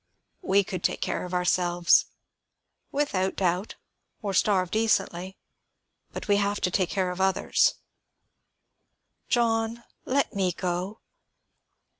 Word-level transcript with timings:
"We 0.41 0.63
could 0.63 0.83
take 0.83 0.99
care 0.99 1.25
of 1.25 1.33
ourselves." 1.35 2.05
"Without 2.91 3.35
doubt, 3.35 3.75
or 4.23 4.33
starve 4.33 4.71
decently. 4.71 5.37
But 6.11 6.27
we 6.27 6.37
have 6.37 6.59
to 6.61 6.71
take 6.71 6.89
care 6.89 7.11
of 7.11 7.21
others." 7.21 7.75
"John, 9.29 9.83
let 10.05 10.33
me 10.33 10.53
go." 10.53 11.01